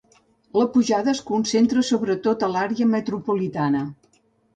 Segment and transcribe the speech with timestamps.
[0.59, 3.83] La pujada es concentra sobretot a l'àrea metropolitana